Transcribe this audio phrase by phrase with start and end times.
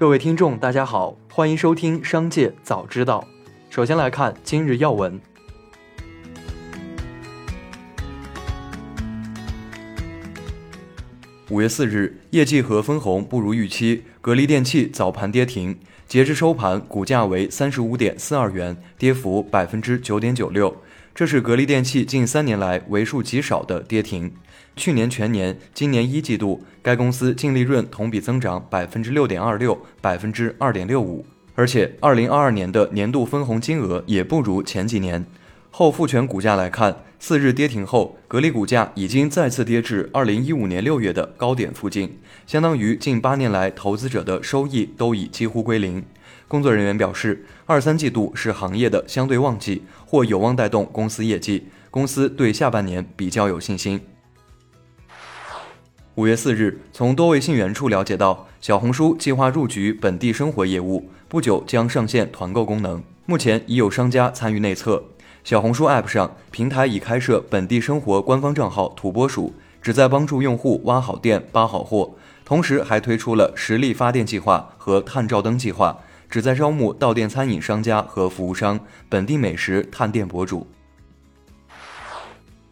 [0.00, 3.28] 各位听众，大家好，欢迎收听《商界早知道》。
[3.74, 5.20] 首先来看今日要闻。
[11.50, 20.74] 五月四日，业绩和分红不如预期，格力电器早盘跌停，截至收盘，股价为三十五点四二元，跌幅百分之九点九六。
[21.14, 24.32] 这是格力电器近三年来为数极少的跌停。
[24.76, 31.26] 去年全年、今年一季度，该公司净利润同比增长百分之六点二六，百分之二点六五。
[31.54, 35.26] 而且，二零二二年的年度分红金额也不如前几年。
[35.70, 46.04] 后复权股价来看，四日跌停后，格力股价已经再次跌至二零一五年六月的高点附近，相当于近八年来投资者的收益都已几乎归零。
[46.48, 51.68] 工作人员表示，二三季度是行业的相对旺季，或有望带动公司业绩。
[51.90, 54.00] 公司对下半年比较有信心。
[56.16, 63.02] 五月四日，从多位信源处了解到，小红书计划入局本地生活业务，不久将上线团购功能。
[63.26, 65.04] 目前已有商家参与内测。
[65.42, 72.14] 小红书 App 上，平台已开设本地生活官方账号“土拨鼠”，旨在帮助用户挖好店、扒好货。
[72.44, 75.98] 同时，还推出了实力发电计划和探照灯计划。
[76.28, 80.64] 旨在招募到店餐饮商家和服务商、本地美食探店博主。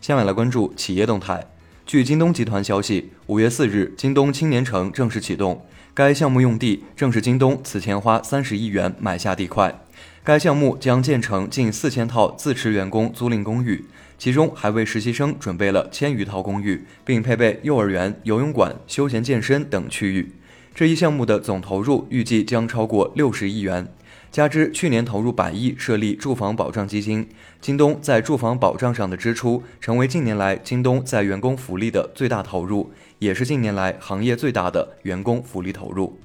[0.00, 1.46] 下面来关注企业动态。
[1.86, 5.64] 据京东集团消息，五月四日，京东青年城正式启动。
[5.94, 9.83] 该项目用地正是京东此前花三十亿元买下地块。
[10.24, 13.84] 该项目将建成近四千套自持员工租赁公寓，
[14.16, 20.32] 其中还为实习生准备了千余套公寓，并配备幼儿园、游泳馆、休闲健身等区域。
[20.74, 23.86] 这一项目的总投入预计将超过六十亿元，
[24.32, 27.28] 加之去年投入百亿设立住房保障基金，
[27.60, 36.18] 京东在住房保障上的支出成为近年来京东在员工福利的最大投入，也是近年来行业最大的员工福利投入。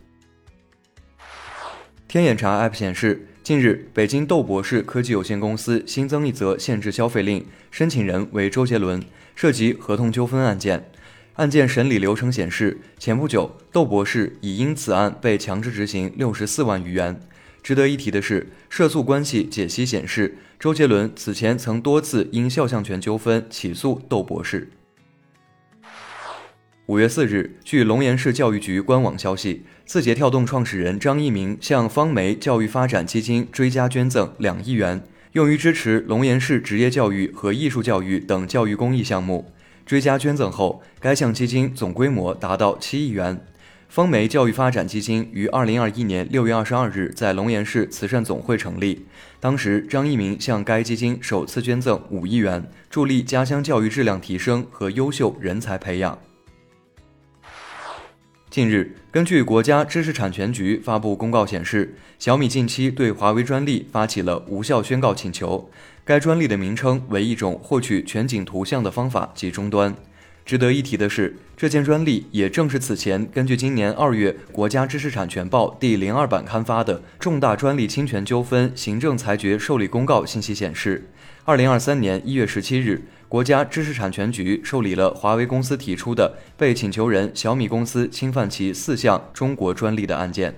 [2.08, 9.02] 天眼查 App 显示，近日北京豆博士科技有限公司新增一则限制消费令，申请人为周杰伦，
[9.36, 10.92] 涉及合同纠纷案件。
[11.34, 17.20] 案件审理流程显示，前不久窦博士已因此案被强制执行六十四万余元。
[17.64, 24.70] 值得一提的是，涉诉关系解析显示，周杰伦此前曾多次因肖像权纠纷起诉窦博士。
[26.90, 39.52] 五月四日，据龙岩市教育局官网消息，字节跳动创始人张一鸣向方梅教育发展基金追加捐赠两亿元，用于支持龙岩市职业教育和艺术教育等教育公益项目。
[39.86, 43.40] 追加捐赠后，该项基金总规模达到七亿元。
[43.88, 49.06] 丰梅教育发展基金于二零二一年六月二十二日在龙岩市慈善总会成立，
[49.40, 56.18] 当时张一鸣向该基金首次捐赠五亿元，助力家乡教育质量提升和优秀人才培养。
[58.50, 65.70] 近日，根据国家知识产权局发布公告显示，小米近期对华为专利发起了无效宣告请求。
[66.04, 69.94] 该专利的名称为一种获取全景图像的方法及终端。
[70.48, 81.08] 值得一提的是，这件专利也正是此前根据今年二月国家知识产权报第零二版刊发的重大专利侵权纠纷行政裁决受理公告信息显示，
[81.46, 90.56] 二零二三年一月十七日，国家知识产权局受理了华为公司提出的被请求人小米公司侵犯其四项中国专利的案件。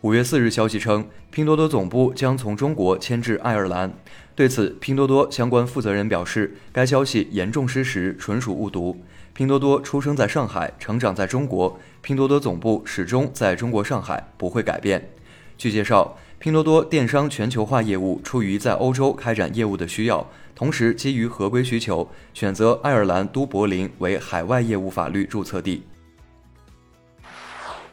[0.00, 3.92] 五月四日，消息称，拼多多总部将从中国迁至爱尔兰。
[4.34, 9.00] 对此，拼多多相关负责人表示，该消息严重失实，纯属误读。
[9.32, 15.10] 拼多多出生在上海，成长在中国，拼多多总部始终在中国上海，不会改变。
[15.56, 25.82] 据介绍，拼多多电商全球化业务出于在欧洲开展业务的需要，同时基于合规需求，选择爱尔兰都柏林为海外业务法律注册地。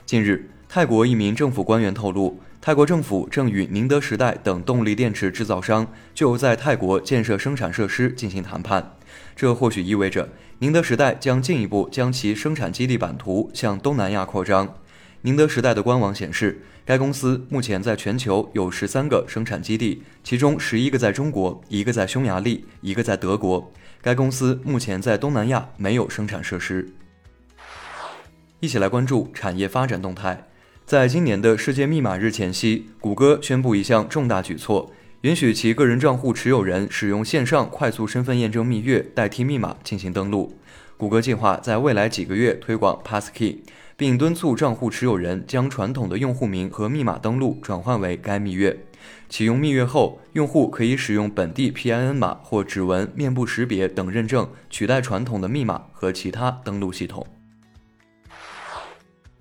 [0.06, 0.50] 近日。
[0.69, 8.94] 泰国一名政府官员透露，泰国政府正与宁德时代等动力电池制造商就在泰国建设生产设施进行谈判。
[9.34, 10.28] 这或许意味着
[10.59, 14.76] 宁德时代将进一步将其生产基地版图向东南亚扩张。
[15.23, 23.72] 宁德时代的官网显示，该公司目前在全球有十三个生产基地，其中十一个在中国，一个在匈牙利，一个在德国。
[24.02, 26.93] 该公司目前在东南亚没有生产设施。
[28.59, 30.47] 一起来关注产业发展动态。
[30.85, 40.58] 在今年的世界密码日前夕，谷歌宣布一项重大举措，允许其个人账户持有人使用线上快速身份验证密月代替密码进行登录。
[40.97, 43.59] 谷歌计划在未来几个月推广 Passkey，
[43.96, 48.76] 并敦促账户持有人将传统的用户名和密码登录转换为该蜜月。
[49.29, 57.28] 启用蜜月后，用户可以使用本地 PIN 码或指纹、面部识别等认证取代传统的密码和其他登录系统。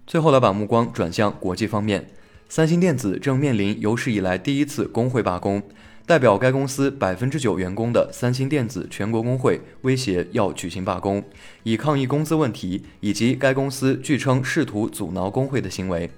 [0.06, 2.10] 最后来把目光转向国际方面，
[2.50, 5.62] 三星电子正面临有史以来第一次工会罢工。
[6.06, 11.24] 代表该公司百分之九员工的三星电子全国工会威胁要举行罢工，
[11.64, 16.08] 以抗议工资问题以及该公司据称试图阻挠工会的行为。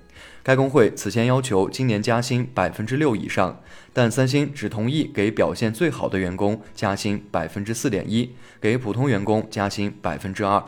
[0.43, 3.63] 该工会此前要求今年加薪百分之六以上，
[3.95, 10.63] 但三星只同意给表现最好的员工加薪百分之四点一，给普通员工加薪百分之二。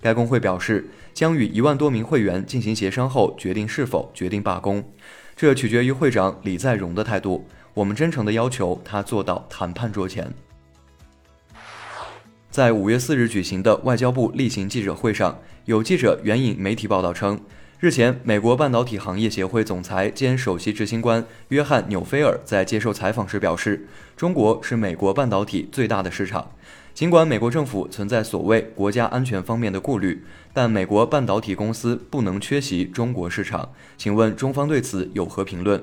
[0.00, 4.82] 该工会表示，将与一万多名会员进行协商后决定是否决定罢工，
[5.36, 7.46] 这取决于会长李在镕的态度。
[7.74, 10.32] 我们真诚地要求他坐到谈判桌前。
[12.50, 17.40] 在五月四日举行的外交部例行记者会上，有记者援引媒体报道称，
[17.80, 26.50] 日前，美国半导体行业协会总裁兼首席执行官约翰纽菲尔在接受采访时表示，中国是美国半导体最大的市场。
[26.92, 30.22] 尽管美国政府存在所谓国家安全方面的顾虑，
[30.52, 33.70] 但美国半导体公司不能缺席中国市场。
[33.96, 35.82] 请问中方对此有何评论？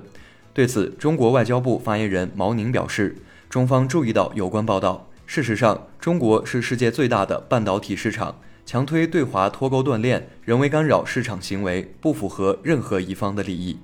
[0.54, 3.16] 对此，中国外交部发言人毛宁表示，
[3.50, 5.08] 中方注意到有关报道。
[5.26, 13.78] 事实上，中国是世界最大的半导体市场，强推对华脱钩断链、人为干扰市场行为，不符合任何一方的利益。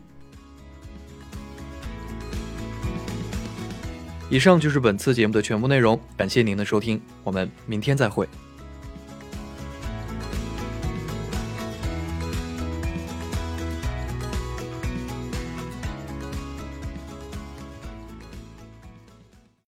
[4.27, 8.27] 以上就是本次节目的全部内容，感谢您的收听，我们明天再会。